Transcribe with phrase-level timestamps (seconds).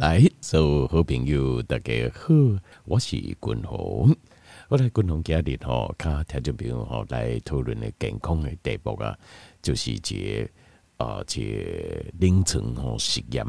[0.00, 2.32] 来，所有好朋友大家好，
[2.86, 4.16] 我是君鸿。
[4.70, 9.14] 我来君鸿家里吼，看听众朋友吼来讨论的健康的题目啊，
[9.60, 10.50] 就是这
[10.96, 13.44] 啊这临床吼实验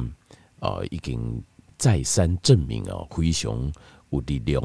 [0.59, 1.41] 啊，已经
[1.77, 3.71] 再三证明哦，非常
[4.09, 4.61] 有力量，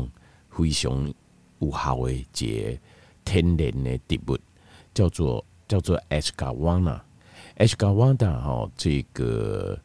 [0.51, 1.15] 非常
[1.61, 2.77] 有效的这
[3.25, 4.37] 天然的植物，
[4.93, 9.79] 叫做叫做 Ashwagandha，Ashwagandha 哈，这个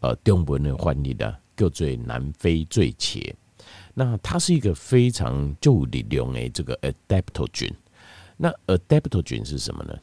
[0.00, 1.43] 呃中文的翻译的。
[1.56, 3.32] 叫做南非醉茄，
[3.94, 7.72] 那它是一个非常有力量的这个 adaptogen。
[8.36, 9.96] 那 adaptogen 是什么呢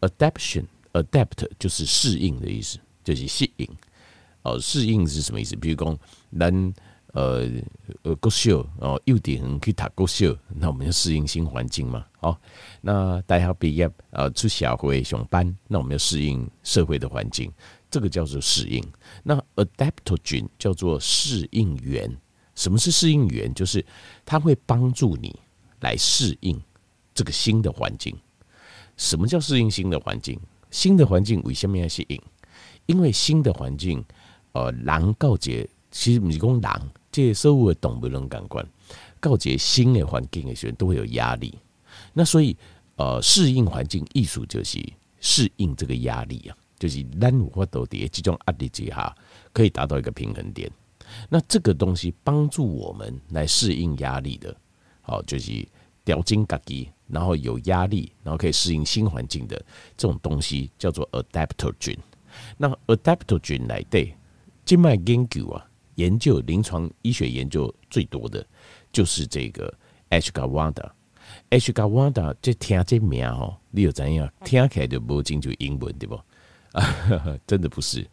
[0.00, 3.68] ？Adaption，Adapt 就是适应的意思，就是适应。
[4.42, 5.56] 哦，适应是什么意思？
[5.56, 5.98] 比如讲，
[6.38, 6.74] 咱
[7.12, 7.48] 呃
[8.02, 12.06] 呃国小哦，幼稚园去读国小，那我们要适应新环境嘛。
[12.18, 12.40] 好，
[12.80, 17.52] 那大学毕业呃出社会上班，那我们要适应社会的环境。
[17.90, 18.82] 这个叫做适应，
[19.22, 22.10] 那 adaptogen 叫做适应源。
[22.54, 23.52] 什么是适应源？
[23.54, 23.84] 就是
[24.24, 25.34] 它会帮助你
[25.80, 26.60] 来适应
[27.14, 28.16] 这个新的环境。
[28.96, 30.38] 什么叫适应新的环境？
[30.70, 32.20] 新的环境为什么要适应？
[32.86, 34.04] 因为新的环境，
[34.52, 38.66] 呃，人告诫，其实不是讲人，这些所有的动物人感官
[39.18, 41.58] 告诫新的环境的时候都会有压力。
[42.12, 42.56] 那所以，
[42.96, 44.78] 呃，适应环境艺术就是
[45.20, 46.56] 适应这个压力啊。
[46.80, 49.14] 就是咱有法度伫这种压力之下，
[49.52, 50.68] 可以达到一个平衡点。
[51.28, 54.56] 那这个东西帮助我们来适应压力的，
[55.02, 55.66] 好，就是
[56.04, 59.56] 调整自己，然后有压力，然后可以适应新环境的
[59.96, 61.98] 这种东西，叫做 adaptogen。
[62.56, 64.14] 那 adaptogen 来对，
[64.64, 68.46] 静脉研究啊，研究临床医学研究最多的
[68.90, 69.72] 就是这个
[70.08, 70.90] Ashwagandha。
[71.50, 76.18] Ashwagandha 这听这名哦，你有怎样听起来就不清楚英文对不？
[76.72, 76.84] 啊，
[77.46, 78.06] 真的不是，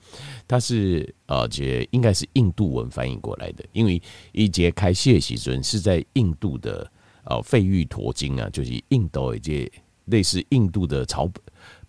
[0.47, 6.91] 它是呃，这应该是印度文翻译过来的，因为一节开谢喜尊是在印度的
[7.25, 9.71] 呃《费玉陀经》啊，就是印度一节
[10.05, 11.29] 类似印度的草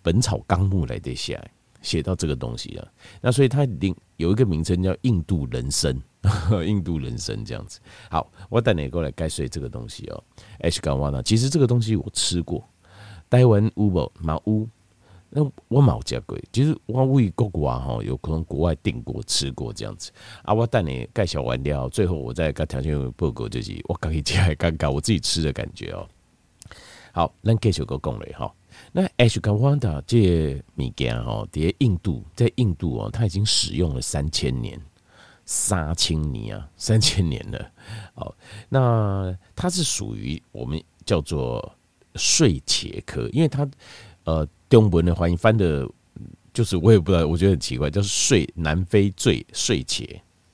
[0.01, 1.39] 本《草纲目》来的写
[1.81, 2.87] 写到这个东西啊，
[3.21, 5.99] 那所以它定有一个名称叫印度人参，
[6.67, 7.79] 印度人参这样子。
[8.11, 10.23] 好，我带你过来概述这个东西哦。
[10.59, 12.67] Ashwagandha 其实这个东西我吃过，
[13.29, 14.11] 台湾有无？
[14.19, 14.67] 马乌。
[15.31, 20.51] 那我冇吃过，其实我为国外哈，有可能国外订过吃过这样子啊。
[20.51, 26.07] 我带你介绍完了，最后我再跟条件报告就是我刚一吃还尴尬我自己吃的感觉哦。
[27.11, 28.51] 好，咱继续个讲嘞哈。
[28.91, 34.81] 那 Ashwagandha 这物件哈，在印度，在印度哦，它已经使用了三千年，
[35.45, 37.71] 三千年啊，三千年了。
[38.15, 38.35] 好，
[38.67, 41.75] 那它是属于我们叫做
[42.15, 43.69] 睡茄科，因为它
[44.23, 44.47] 呃。
[44.69, 45.89] 中文的翻译翻的，
[46.53, 50.07] 就是我也不知道，我觉得很奇怪，就是睡南非醉睡茄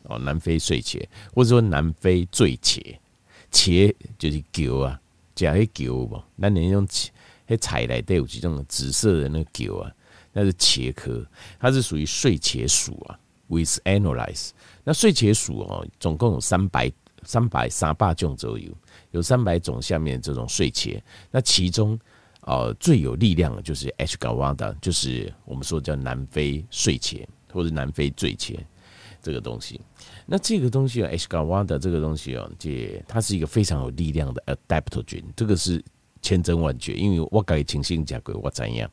[0.03, 1.03] 哦，南非睡茄，
[1.33, 2.81] 或者说南非醉茄，
[3.51, 4.97] 茄就是球啊，
[5.35, 6.21] 加些球不？
[6.37, 7.09] 那你用茄，
[7.45, 9.91] 那采来都有几种紫色的那个球啊，
[10.31, 11.25] 那是茄科，
[11.59, 14.51] 它是属于睡茄属啊，with analyze。
[14.83, 16.89] 那睡茄属哦，总共有三百
[17.23, 18.71] 三百三八种左右，
[19.11, 21.01] 有三百种下面这种睡茄，
[21.31, 21.99] 那其中。
[22.45, 28.63] 呃，最有力量的就是 Ashwagandha，就是我们说叫南非睡前或者南非醉前
[29.19, 29.81] 这个东西。
[30.28, 35.83] 那这个东西啊，Ashwagandha 这个东西啊，这它是一个非常有力量的 adaptogen，这个是
[36.22, 38.88] 千真万确，因为我改清新加过我怎样？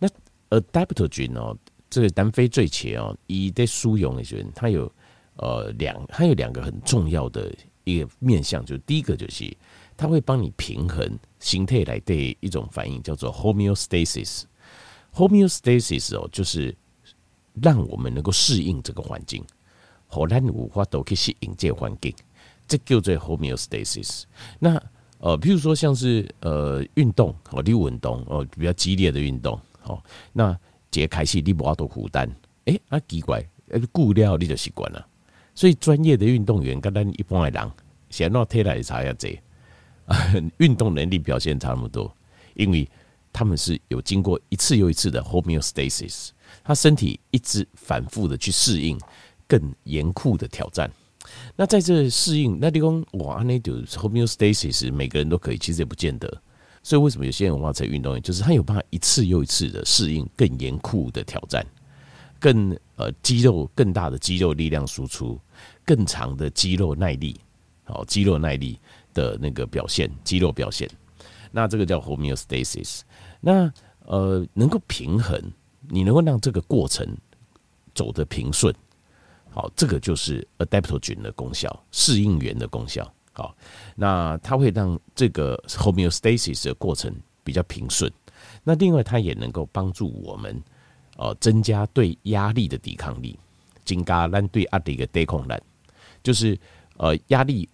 [0.00, 0.08] 那
[0.50, 1.56] adaptogen 哦，
[1.88, 4.92] 这个南非醉茄哦，一在输用的时候，它有
[5.36, 9.56] 呃两，它有两个很重要的一个面向，就是第一个就是。
[9.96, 11.06] 它会帮你平衡
[11.40, 14.42] 形态来的一种反应，叫做 homeostasis。
[15.12, 16.72] homeostasis 哦，就是
[17.60, 19.44] 让我们能够适应这个环境，
[20.06, 22.14] 好让五花都去适应这个环境，
[22.68, 24.22] 这叫做 homeostasis。
[24.60, 24.80] 那
[25.18, 30.00] 呃，比如说像是呃运动哦，你运动哦，比较激烈的运动哦，
[30.32, 30.56] 那
[30.90, 32.30] 解开始你不要多负担，
[32.66, 33.44] 哎啊奇怪，
[33.90, 35.06] 顾料你就习惯了。
[35.54, 37.70] 所以专业的运动员跟咱一般的人，
[38.08, 39.38] 先让体来查一下这。
[40.58, 42.12] 运动能力表现差那么多，
[42.54, 42.88] 因为
[43.32, 46.30] 他们是有经过一次又一次的 homeostasis，
[46.64, 48.98] 他身体一直反复的去适应
[49.46, 50.90] 更严酷的挑战。
[51.54, 56.42] 那在这适应，那地方哇，那就 homeostasis，每个人都可以，其实也不见得。
[56.82, 61.64] 所以为什么有些人哇，在运动员就是他有办法一次又一次的适应更严酷的挑战，
[62.40, 65.38] 更呃肌肉更大的肌肉力量输出，
[65.84, 67.38] 更长的肌肉耐力，
[67.84, 68.78] 好肌肉耐力。
[69.14, 70.88] 的那个表现，肌肉表现，
[71.50, 73.00] 那这个叫 homeostasis。
[73.40, 73.72] 那
[74.06, 75.40] 呃，能够平衡，
[75.88, 77.06] 你能够让这个过程
[77.94, 78.74] 走得平顺，
[79.50, 83.10] 好，这个就是 adaptogen 的功效，适应源的功效。
[83.32, 83.56] 好，
[83.94, 87.14] 那它会让这个 homeostasis 的过程
[87.44, 88.12] 比较平顺。
[88.64, 90.60] 那另外，它也能够帮助我们，
[91.16, 93.38] 呃，增加对压力的抵抗力，
[93.84, 95.54] 增加咱对压力的抵抗力，
[96.22, 96.58] 就是
[96.96, 97.68] 呃，压力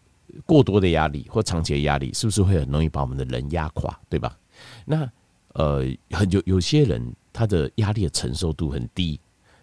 [0.44, 4.36] 过多的压力或长期的压力，是不是会很容易把我们的人压垮，对吧？
[4.84, 5.10] 那
[5.54, 9.18] 呃，很有有些人他的压力的承受度很低，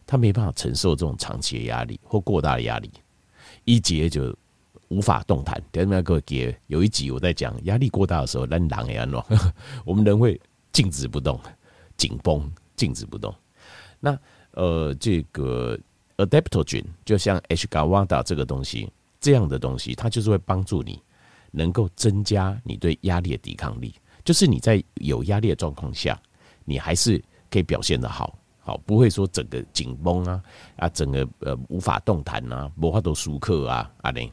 [0.05, 2.89] 他没办法承受这种长期的压力或过大的压力，
[3.65, 4.35] 一节就
[4.87, 5.61] 无法动弹。
[5.71, 9.23] 等下各位有一集我在讲压力过大的时候，人狼也安乱，
[9.85, 10.39] 我们人会。
[10.73, 11.39] 静止不动，
[11.97, 13.31] 紧绷，静止不动。
[13.99, 14.17] 那
[14.53, 15.77] 呃，这个
[16.17, 18.91] adaptogen 就像 Hgawanda 这个东西，
[19.23, 21.01] 这样的东西，它就是会帮助你
[21.49, 23.95] 能够增加你对压力的抵抗力。
[24.25, 26.21] 就是你在有压力的状况下，
[26.65, 30.43] 你还是可以表现得好，好不会说整个紧绷啊
[30.75, 34.29] 啊，整个呃无法动弹啊，无法都舒克啊啊嘞。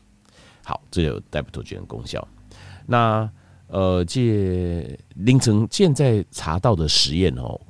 [0.64, 2.26] 好，这有 adaptogen 的功效。
[2.84, 3.30] 那
[3.68, 7.60] 呃，这凌晨现在查到的实验哦，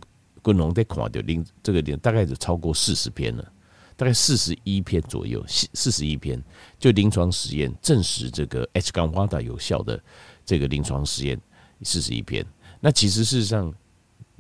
[0.41, 3.53] 昆龙在看的临这个点大概就超过四十篇了，
[4.01, 6.43] 大概四十一篇左右，四四十一篇
[6.79, 10.03] 就临床实验证实这个 Ashwagandha 有效的
[10.43, 11.39] 这个临床实验
[11.83, 12.43] 四十一篇。
[12.81, 13.71] 那其实事实上，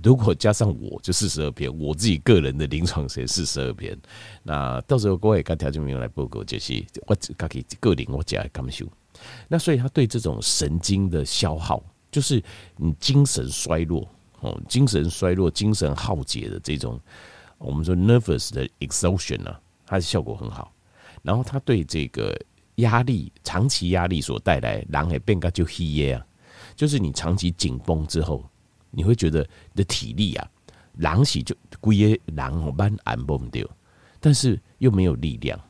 [0.02, 3.94] 如果加上我就四十二篇，我自己个人的临床实验四十二篇。
[4.42, 7.34] 那到时候各位跟条件没有来报告，就是我自
[7.68, 8.86] 己个人我加感受。
[9.46, 12.42] 那所以他对这种神经的消耗，就是
[12.78, 14.08] 你精神衰弱
[14.40, 16.98] 哦，精神衰弱、精神耗竭的这种，
[17.60, 19.54] 我们说 nervous 的 exhaustion 呢，
[19.86, 20.72] 它的效果很好。
[21.22, 22.34] 然后它对这个
[22.76, 26.26] 压力、长期压力所带来，人会变个就黑夜啊，
[26.74, 28.42] 就是你长期紧绷之后，
[28.90, 29.40] 你会觉得
[29.72, 30.50] 你的体力啊，
[30.96, 33.66] 人是就规夜人哦蛮安绷掉，
[34.18, 35.60] 但是又没有力量。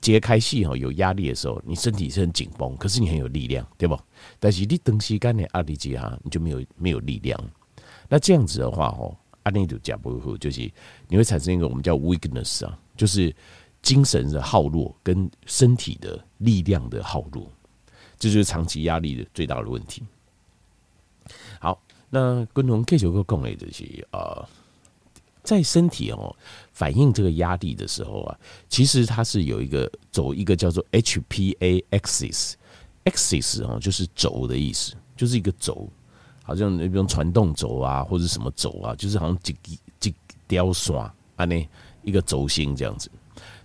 [0.00, 3.96] 揭开戏哈，有压力的时候，你身体是很紧绷，可是你很有力量，对不？
[4.40, 7.38] 但是你长时间的压力之下，你就没有没有力量。
[8.08, 10.70] 那这样子的话，哈，阿内就讲不会，就是
[11.08, 13.34] 你会产生一个我们叫 weakness 啊，就是
[13.82, 17.50] 精神的耗弱跟身体的力量的耗弱，
[18.18, 20.02] 这就是长期压力的最大的问题。
[21.60, 21.80] 好，
[22.10, 24.48] 那共同 K 九个共类这些啊。
[25.44, 26.36] 在身体哦
[26.72, 35.88] 反映这个压力的时候啊，其实它是有一个走一个叫做 HPA axis，axis 哦就是轴的意思，就是一个轴，
[36.42, 39.56] 好像那种传动轴啊或者什么轴啊，就是好像几
[40.00, 40.14] 几
[40.46, 41.66] 雕刷啊那
[42.02, 43.10] 一个轴心这样子。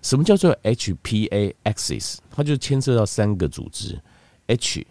[0.02, 2.18] 什么叫做 HPA axis？
[2.32, 4.00] 它就牵涉到三个组织
[4.46, 4.86] H、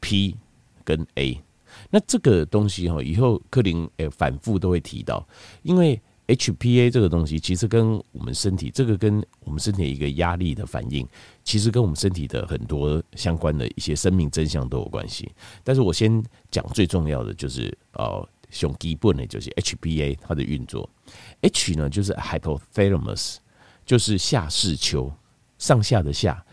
[0.00, 0.36] P
[0.84, 1.42] 跟 A。
[1.90, 5.26] 那这个东西哈，以后克林诶反复都会提到，
[5.62, 11.06] 因为 HPA 这个东西其实跟我们身体，这个跟我们身体一个压力的反应，
[11.42, 15.30] 其实跟我们身体的很多相关的一些生命真相都有关系。
[15.64, 20.88] 但是我先讲最重要的，就是呃，胸基本的就是 HPA 它的运作。
[21.40, 23.36] H 呢就是 hypothalamus，
[23.86, 25.10] 就是下视丘，
[25.58, 26.44] 上下的下，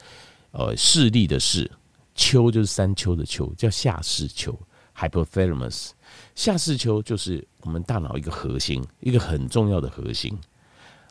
[0.52, 1.70] 呃，视力的视，
[2.16, 4.58] 丘就是山丘的丘，叫下视丘。
[4.98, 5.90] Hypothalamus
[6.36, 10.38] 下视丘就是我们大脑一个核心，一个很重要的核心。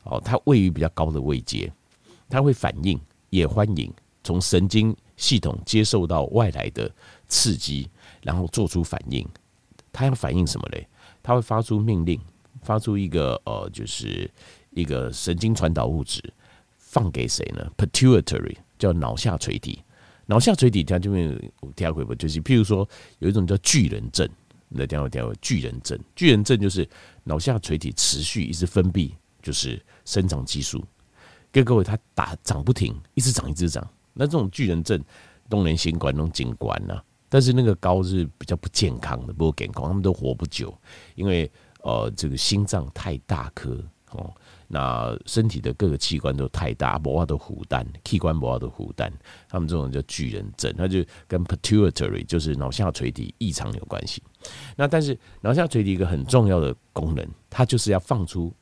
[0.03, 1.71] 哦，它位于比较高的位阶，
[2.29, 2.99] 它会反应，
[3.29, 3.91] 也欢迎
[4.23, 6.91] 从神经系统接受到外来的
[7.27, 7.89] 刺激，
[8.21, 9.27] 然后做出反应。
[9.91, 10.87] 它要反应什么嘞？
[11.23, 12.19] 它会发出命令，
[12.61, 14.29] 发出一个呃，就是
[14.71, 16.21] 一个神经传导物质，
[16.77, 19.81] 放给谁呢？Pituitary 叫脑下垂体。
[20.27, 22.13] 脑下垂体，它这边有第二回不？
[22.13, 22.87] 就是譬如说，
[23.19, 24.27] 有一种叫巨人症，
[24.67, 26.87] 你的第二第二巨人症，巨人症就是
[27.23, 30.83] 脑下垂体持续一直分泌，就是生长激素，
[31.51, 33.87] 跟各位它打长不停，一直长一直长。
[34.13, 35.01] 那这种巨人症，
[35.49, 40.75] 东联新冠那种警官呐，但是那个高是比较不健康的，不健康，他们都活不久，
[41.15, 43.77] 因为呃，这个心脏太大颗
[44.11, 44.33] 哦。
[44.67, 49.13] 那身体的各个器官都太大，无法度负担，器官无法度负担，
[49.47, 54.23] 他们这种叫巨人症，它就跟 pituitary 就是脑下垂体异常有关系。
[54.75, 58.53] 那但是脑下垂体一个很重要的功能，它就是要放出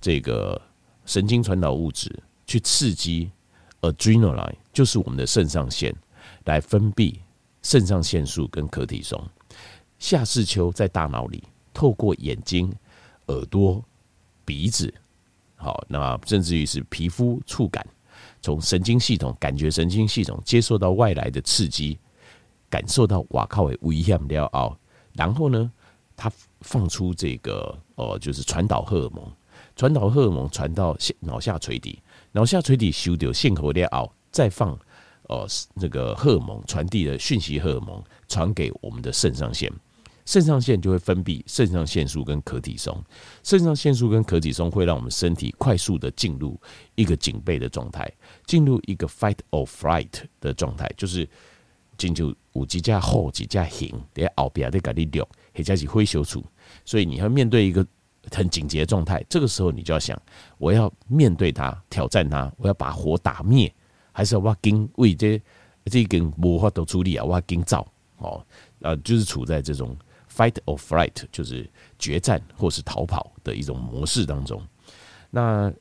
[0.00, 0.60] 这个
[1.06, 2.10] 神经传导物质
[2.46, 3.30] 去刺激
[3.80, 5.94] adrenaline，就是我们的肾上腺
[6.44, 7.14] 来分泌
[7.62, 9.22] 肾上腺素跟可体松。
[9.98, 12.72] 下视丘在大脑里，透过眼睛、
[13.26, 13.84] 耳朵、
[14.44, 14.92] 鼻子。
[15.56, 17.86] 好，那甚至于是皮肤触感，
[18.40, 21.98] 从神经系统、感觉神经系统接受到外来的刺激，
[22.70, 24.74] 感受到哇靠，危险了哦。
[25.14, 25.70] 然后呢，
[26.16, 29.24] 它放出这个哦，就是传导荷尔蒙，
[29.76, 32.00] 传导荷尔蒙传到脑下垂体，
[32.32, 34.78] 脑下垂体修掉信号了后，再放
[35.24, 39.72] 呃那个荷尔蒙传递的讯息，荷尔蒙传给我们的肾上腺，
[40.26, 43.02] 肾上腺就会分泌肾上腺素跟可体松，
[43.42, 46.60] 肾上腺素跟可体松会让我们身体快速的进入
[46.94, 48.10] 一个警备的状态，
[48.46, 51.28] 进入一个 fight or flight 的状态，就是
[52.00, 56.42] 进就有几架后几架行，在后边在给你录，或者是会修除，
[56.84, 57.86] 所以你要面对一个。
[58.30, 60.16] 很紧急的状态，这个时候你就要想，
[60.58, 63.72] 我要面对它，挑战它，我要把火打灭，
[64.12, 65.40] 还是我要跟为这
[65.86, 67.84] 这根魔法都处理啊，我要跟造
[68.18, 68.44] 哦，
[68.80, 69.96] 呃，就是处在这种
[70.30, 74.62] fight or flight，就是决战或是逃跑的一种模式当中。
[75.30, 75.72] 那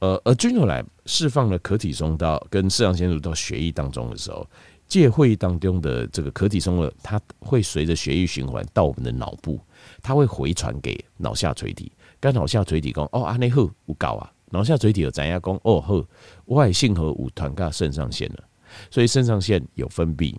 [0.00, 4.46] 呃，而 adrenaline 来释放了可体松到跟肾上腺素到血液当中的时候，
[4.88, 9.60] 借会议当中的这个可体松了，它会随着血液循环到我们的脑部。
[10.02, 11.90] 它会回传给脑下垂体，
[12.20, 16.04] 跟脑下垂体讲哦，安尼好有搞啊，脑下垂体有怎样讲哦好，
[16.46, 18.44] 外性和五团到肾上腺了，
[18.90, 20.34] 所以肾上腺有分泌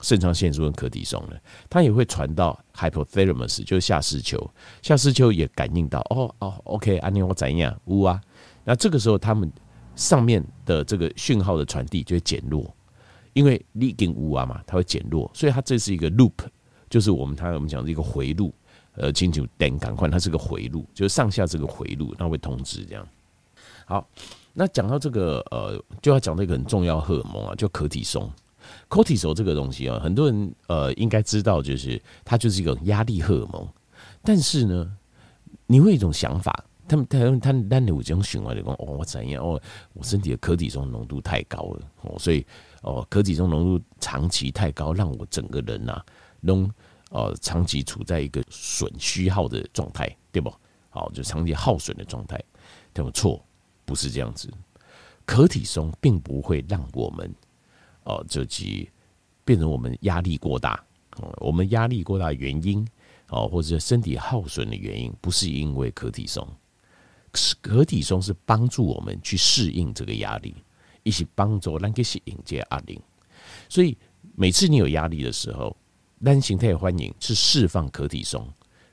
[0.00, 1.36] 肾上腺素跟可体松了，
[1.68, 4.38] 它也会传到 hypothalamus，就是下视丘，
[4.82, 7.76] 下视丘也感应到哦哦，OK，安尼我怎样？
[7.86, 8.20] 呜啊，
[8.64, 9.50] 那这个时候他们
[9.96, 12.72] 上面的这个讯号的传递就会减弱，
[13.38, 16.32] 因为你已经乌啊嘛，它会减弱，所以它这是一个 loop，
[16.90, 18.52] 就是我们它我们讲的一个回路。
[19.00, 23.08] 呃，清楚点赶快，它是个回路，就是上下这个回路，那会通知这样。
[23.86, 24.04] 好，
[24.54, 28.28] 那讲到这个呃，就要讲到一个很重要荷尔蒙啊，叫可体松。
[28.88, 33.64] 可体松这个东西啊，很多人呃应该知道，就是它就是一个压力荷尔蒙。
[34.20, 34.90] 但是呢，
[35.68, 39.60] 你会有一种想法，他们他们他们单有这种循环的讲，哦，我怎样哦，
[39.92, 42.44] 我身体的可体松浓度太高了哦，所以
[42.82, 46.02] 哦，可体松浓度长期太高，让我整个人呐
[46.44, 46.68] 都。
[47.10, 50.52] 呃，长期处在一个损虚耗的状态，对不？
[50.90, 52.38] 好，就长期耗损的状态，
[52.92, 53.10] 对不？
[53.12, 53.42] 错，
[53.86, 54.52] 不是这样子。
[55.24, 57.34] 可体松并不会让我们，
[58.04, 58.90] 哦，这即
[59.42, 60.78] 变成我们压力过大
[61.16, 61.32] 哦。
[61.38, 62.86] 我们压力过大原因，
[63.30, 66.46] 哦，或者身体耗损的原因，不是因为可体松。
[67.60, 70.54] 可体松是帮助我们去适应这个压力，
[71.02, 73.00] 一起帮助让这些迎接压力。
[73.68, 73.96] 所以
[74.34, 75.76] 每次你有压力的时候，
[76.24, 78.46] 单形态欢迎是释放可体松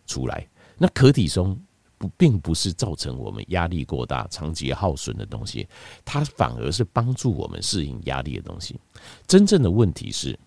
[0.06, 1.60] 出来，那可体松
[1.98, 5.68] 不并不是造成我们压力过大、长期耗损的东西，
[6.04, 8.80] 它反而是帮助我们适应压力的东西。
[9.26, 10.38] 真正的问题是，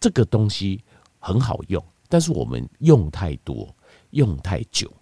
[0.00, 0.82] 这个东西
[1.18, 3.74] 很好用，但是我们用太多、
[4.10, 4.92] 用太久，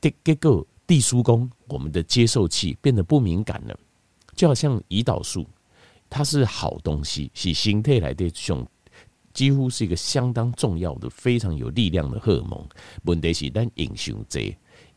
[0.00, 3.78] 结果地疏宫我们的接受器变得不敏感了，
[4.34, 5.46] 就好像胰岛素，
[6.10, 8.66] 它是好东西，是形态来的用。
[9.32, 12.64] 几乎是一个相当重要的、非常有力量的荷尔蒙。
[13.02, 14.40] 问题是，咱饮上多，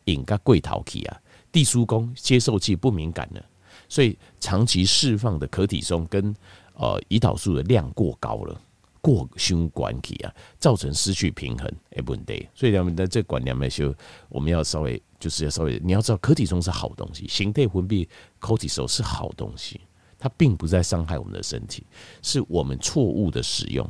[0.06, 1.20] 饮个贵头去啊，
[1.52, 3.44] 地疏宫接受器不敏感了，
[3.90, 6.36] 所以长期释放的可体松跟
[6.76, 8.62] 呃胰岛素的量过高了，
[9.02, 12.48] 过胸管体啊，造成失去平衡诶问题。
[12.54, 13.94] 所以咱们在这观念来说，
[14.30, 18.08] 我们要稍微就是要稍微，你要知道可体松是好东西，形态分泌
[18.40, 19.82] cortisol 是好东西。
[20.20, 21.86] 它并不在伤害我们的身体，
[22.24, 23.88] 是我们错误的使用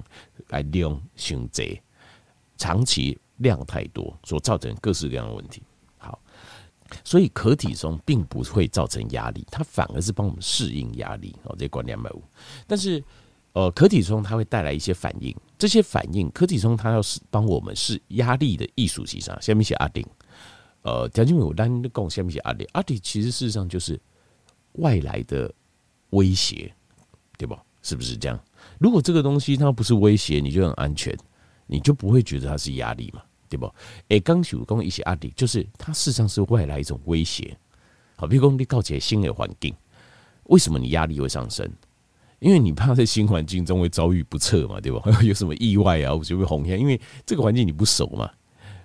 [0.49, 1.81] 来利用胸贼，
[2.57, 5.63] 长期量太多所造成各式各样的问题。
[5.97, 6.19] 好，
[7.01, 11.55] 所以可体松并不会造成压力，它反而是帮我们适应压力哦。
[11.57, 12.21] 这管两百五，
[12.67, 13.01] 但是
[13.57, 20.05] 呃，可体松它会带来一些反应，这些反应可体松它要是帮我们是压力的艺术系上，下面写阿丁，
[20.83, 23.99] 呃，条件有单共下面写阿丁，阿丁其实事实上就是
[24.73, 25.51] 外来的。
[26.11, 26.73] 威胁，
[27.37, 27.61] 对吧？
[27.81, 28.39] 是不是这样？
[28.79, 31.13] 如果这个东西它不是威胁，你就很安全，
[31.65, 33.69] 你就不会觉得它是压力嘛，对不？
[34.07, 37.57] 诶，刚许跟一些压力，就是它事实上是外来一种威胁。
[38.15, 39.75] 好，比如说你告诫新的环境，
[40.43, 41.69] 为什么你压力会上升？
[42.39, 45.01] 因为你怕在新环境中会遭遇不测嘛，对吧？
[45.23, 48.29] 有什么意外啊，我就会红线，因为这个环境你不熟嘛。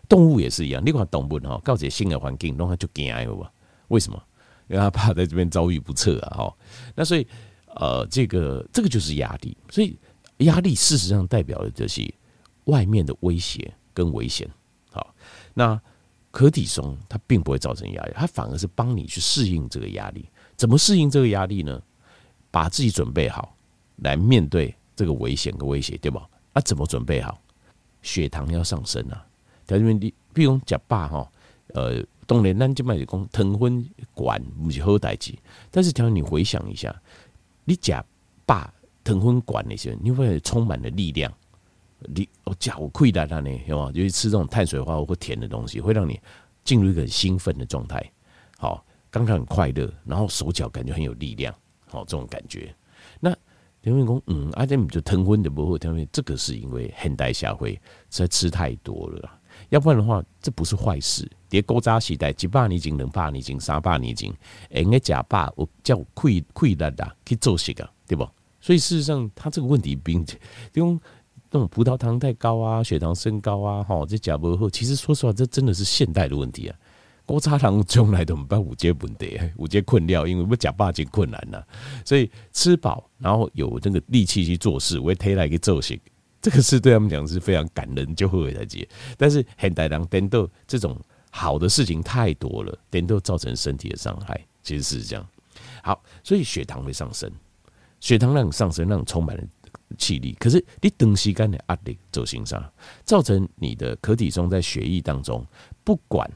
[0.09, 3.51] 动物也是一样，你看动物哈，告诫新的环境，让它就惊了吧？
[3.89, 4.23] 为什么？
[4.69, 6.55] 因为他怕在这边遭遇不测啊，哈，
[6.95, 7.27] 那所以，
[7.75, 9.99] 呃，这个这个就是压力，所以
[10.39, 12.03] 压力事实上代表的就是
[12.65, 14.49] 外面的威胁跟危险。
[14.91, 15.15] 好，
[15.53, 15.79] 那
[16.31, 20.27] 可体松它并不会造成压力，它反而是帮你去适应这个压力。
[20.57, 21.83] 怎么适应这个压力呢？
[22.53, 23.57] 把自己准备好
[23.97, 26.29] 来面对这个危险跟威胁，对吧？
[26.53, 27.37] 啊，怎么准备好？
[28.03, 29.27] 血糖要上升啊，
[29.67, 31.33] 在这边你比如讲假爸哈，
[31.75, 32.01] 呃。
[32.25, 35.35] 当然，咱就卖是讲糖分管不是好代志，
[35.73, 36.95] 但是，只要你回想一下，
[37.65, 37.93] 你吃
[38.47, 41.31] 饱糖分管那些，你会充满了力量，
[41.99, 43.93] 你哦，脚溃烂了呢，有吗？
[43.93, 46.19] 就是吃这种碳水化合物或甜的东西，会让你
[46.65, 48.03] 进入一个很兴奋的状态。
[48.57, 51.53] 好，刚刚很快乐，然后手脚感觉很有力量，
[51.93, 52.75] 好这种感觉。
[53.21, 53.35] 那
[53.83, 57.73] 田文公，嗯，阿点就疼昏的不会，因为这个是因为现代社会
[58.11, 59.31] 实在吃太多了，
[59.71, 61.29] 要不然的话，这不是坏事。
[61.49, 64.33] 叠古早时代，一百年前、两百年前、三百年前，
[64.71, 68.27] 应该假把我叫溃溃烂的去做些个，对不？
[68.61, 70.25] 所以事实上，他这个问题并
[70.75, 70.99] 用
[71.51, 74.71] 那种葡萄糖太高啊，血糖升高啊，哈，这假不好。
[74.71, 76.79] 其实说实话，这真的是现代的问题啊。
[77.25, 81.67] 古早人从来都不办五节问题，五节困掉，因为不假霸就困难了。
[82.05, 85.99] 所以吃饱，然后有那个力气去做事，我会推来一个做些，
[86.41, 88.87] 这个是对他们讲是非常感人，就会来接。
[89.17, 90.99] 但是现代人颠倒这种。
[91.35, 95.27] 好的事情太多了，点都造成身体的伤害，其实是这样。
[95.83, 97.33] 好，所以血糖会上升，
[98.01, 99.43] 血糖让上升，让你充满了
[99.97, 100.37] 气力。
[100.39, 102.63] 可是你长时间的压力走行上，
[103.07, 105.43] 造成你的可体中在血液当中，
[105.83, 106.31] 不管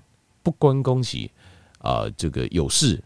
[0.47, 1.29] 不关恭喜
[1.79, 3.03] 啊，这个有事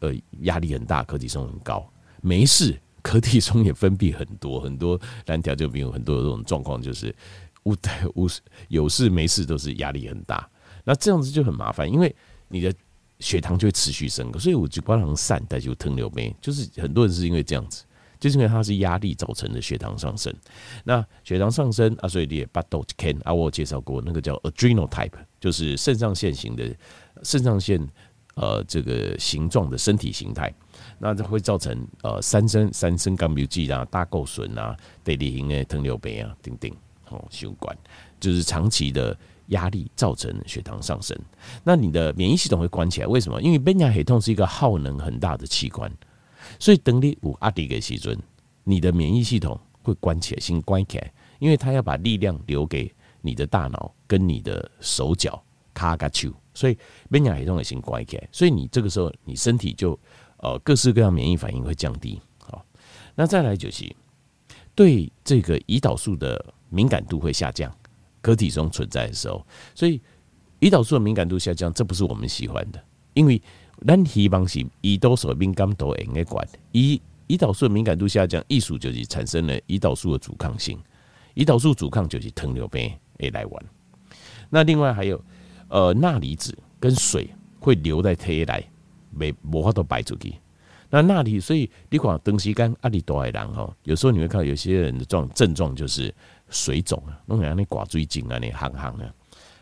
[0.00, 1.88] 呃压力很大，可体松很高；
[2.20, 5.00] 没事，可体松也分泌很多很多。
[5.24, 7.14] 单条就没有很多这种状况，就是
[7.62, 7.76] 无
[8.16, 8.26] 无
[8.66, 10.50] 有事没事都是压力很大。
[10.82, 12.12] 那这样子就很麻烦，因为
[12.48, 12.74] 你的
[13.20, 17.84] 血糖就会持续升高，所以我就不能散，但就糖尿病，就是很多人是因为这样子，
[18.18, 20.32] 就是因为它是压力造成的血糖上升。
[20.84, 26.74] 那血糖上升啊，所以你也巴豆 can 啊，我介绍过那个叫 adrenal type，就是肾上腺型的
[27.22, 27.80] 肾上腺
[28.34, 30.52] 呃这个形状的身体形态，
[30.98, 36.70] 那这会造成呃三升三升甘油酯啊、胆固醇啊、对里型的糖尿病啊等等
[37.08, 37.76] 哦，相关
[38.20, 39.16] 就是长期的。
[39.48, 41.18] 压力造成血糖上升，
[41.64, 43.06] 那你的免疫系统会关起来。
[43.06, 43.40] 为什么？
[43.40, 45.90] 因为免疫系统是一个耗能很大的器官，
[46.58, 48.18] 所以等你有压力的时阵，
[48.64, 55.42] 你的免疫系统会关起来，先关起来，因为它要把力量留给你的大脑跟你的手脚，
[55.74, 56.76] 卡卡丘，所以
[57.08, 58.28] 免疫系统也先关起来。
[58.32, 59.98] 所以你这个时候，你身体就
[60.38, 62.20] 呃各式各样免疫反应会降低。
[62.38, 62.64] 好，
[63.14, 63.84] 那再来就是
[64.74, 67.72] 对这个胰岛素的敏感度会下降。
[68.20, 70.00] 个体中存在的时候，所以
[70.58, 72.84] 胰岛素的敏感度下降，这不是我们喜欢的。
[73.14, 73.40] 因为
[73.86, 80.78] 咱希望是胰岛素敏感度应该管，胰胰岛素敏感度下降，意思就是产生了胰岛素的阻抗性。
[81.34, 83.64] 胰岛素阻抗就是糖尿病会来玩。
[84.50, 85.22] 那另外还有
[85.68, 88.66] 呃钠离子跟水会留在体内，
[89.10, 90.34] 没无法都排出去。
[90.90, 96.14] 那钠离，所以你看长时间压力大的人哦，有时候你会看到有些人的状症状就是。
[96.50, 99.14] 水肿啊，弄起来那挂水紧啊，那夯夯的。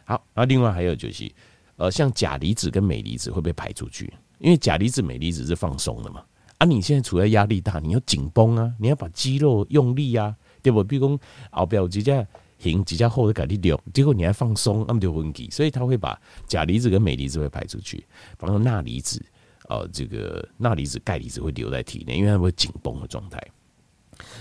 [0.04, 1.28] 好，那另外还有就是，
[1.76, 6.22] 呃，像钾离子跟镁离子会被排出去，因为钾离子、镁离子是放松的嘛。
[6.58, 10.82] 啊，你现在处在压力大，你要紧绷啊，你要把肌肉用力啊，对不？
[10.82, 12.26] 比如讲后边几架
[12.58, 15.50] 行几架后的改力量，结果你还放松，那么就问题。
[15.50, 18.06] 所以它会把钾离子跟镁离子会排出去，
[18.38, 19.22] 反而钠离子，
[19.68, 23.38] 呃，这个钠离子、钙离子会留在体内，因为它会紧绷的状态。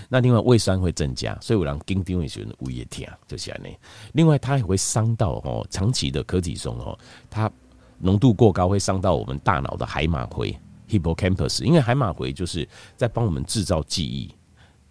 [0.09, 3.77] 那另外胃酸会增加，所以有人经常会觉得胃也疼，就是这样。
[4.13, 6.97] 另外，它也会伤到哦，长期的可体松哦，
[7.29, 7.51] 它
[7.99, 10.55] 浓度过高会伤到我们大脑的海马回
[10.89, 14.29] （hippocampus），因为海马回就是在帮我们制造记忆、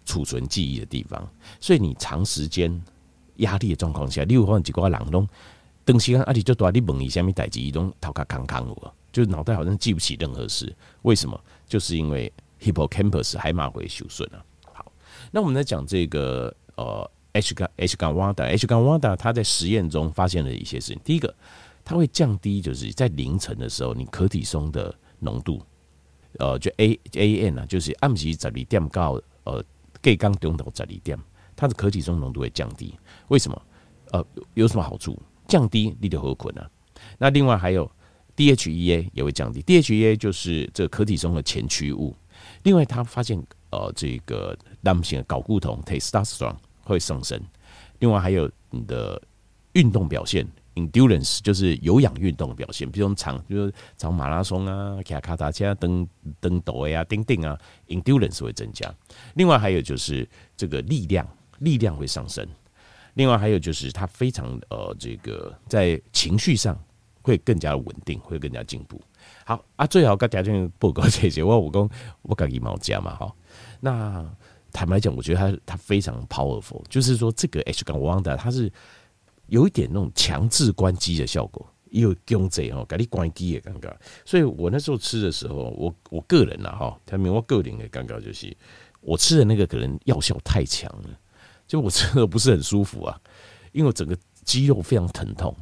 [0.05, 1.25] 储存记忆的地方。
[1.59, 2.81] 所以你长时间
[3.37, 5.27] 压力的状况下，例如说几个人拢
[5.85, 10.75] 长时间压力就大，你问伊什么代志，伊拢头壳空空了，就脑袋好像记不起任何事。
[11.03, 11.39] 为什么？
[11.67, 14.43] 就是因为 hippocampus 海马回受损了。
[15.35, 21.01] 那我们在讲这个呃，H 杠 H 杠 Wada，H 杠 Wada，，他在实验中发现了一些事情。
[21.03, 21.35] 第一个，
[21.83, 25.61] 它会降低，就是在凌晨的时候，你可体松的浓度，
[26.39, 29.61] 呃，就 A A N 啊，就是暗时十二点到呃，
[30.01, 31.19] 隔刚中头十二点，
[31.53, 32.97] 它的可体松浓度会降低。
[33.27, 33.61] 为什么？
[34.13, 35.21] 呃，有什么好处？
[35.49, 36.65] 降低你的荷捆啊。
[37.17, 37.91] 那另外还有
[38.37, 42.15] D H E A 也会降低，D H E A 就是这个可体松的前驱物。
[42.63, 43.45] 另外，他发现。
[43.71, 47.41] 呃，这个男性的睾固酮 testosterone 会上升，
[47.99, 49.19] 另外还有你的
[49.73, 56.07] 运动表现 endurance 就是有氧运动表现，比如长，比如长马拉松啊、骑脚踏车、登
[56.39, 58.93] 登陡呀、钉钉啊，endurance 会增加。
[59.33, 61.27] 另外还有就是这个力量，
[61.59, 62.47] 力量会上升。
[63.15, 66.77] 另外还有就是他非常呃，这个在情绪上
[67.21, 69.01] 会更加稳定，会更加进步。
[69.45, 71.89] 好啊，最好跟大家报告这些，我我讲
[72.21, 73.33] 我讲羽毛家嘛，哈。
[73.79, 74.29] 那
[74.75, 78.69] 坦白讲，我觉得它它非常 powerful，就是说这个 H 杠瓦达它是
[79.47, 83.89] 有一点那种强制关机的效果，又用这哦，给你关机也尴尬。
[84.25, 88.53] 所以我那时候吃的时候，我我个人呐哈，他们我个人的尴尬就是，
[88.99, 91.09] 我吃的那个可能药效太强了，
[91.65, 93.17] 就我吃的不是很舒服啊，
[93.71, 95.55] 因为我整个肌肉非常疼痛。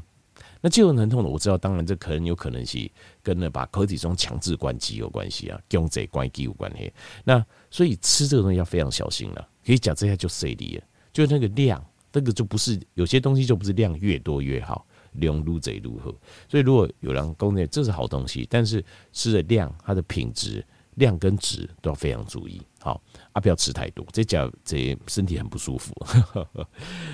[0.65, 1.27] 那肌肉疼痛呢？
[1.27, 2.89] 我知道，当然这可能有可能是
[3.21, 6.91] 跟那把可体中强制关机有关系啊，跟这关机有关系。
[7.25, 9.45] 那所以吃这个东西要非常小心了。
[9.65, 16.15] 可以讲这下就 C D 了，就那个量，这个就不是有些东西就不是量越多越好，量如贼如何。
[16.47, 20.65] 所以如果有人供应，这是好东西，但是吃的量，它的品质。
[20.97, 25.91] 量跟质都要非常注意，好啊，不要吃太多，这讲这身体很不舒服。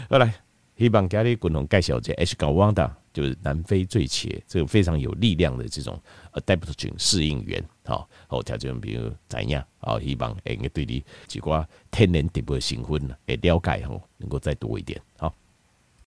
[0.10, 0.36] 好来，
[0.80, 6.02] 希望加里共同盖小姐 H 高旺达，就是南非醉茄，这个非常有力量的这种
[6.34, 15.36] adaptogen 适应员，好，好条件比如怎样，好，希望能够，对你几挂天然特别的成分呢，哎，了解吼，能够再多一点，好。